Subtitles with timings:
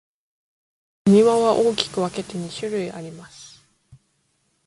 [1.05, 3.63] 埴輪は大きく分けて二種類あります。